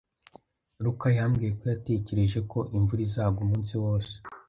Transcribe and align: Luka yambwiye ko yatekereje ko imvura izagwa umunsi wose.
Luka 0.83 1.07
yambwiye 1.17 1.51
ko 1.59 1.65
yatekereje 1.73 2.39
ko 2.51 2.59
imvura 2.77 3.01
izagwa 3.07 3.39
umunsi 3.45 3.73
wose. 3.83 4.13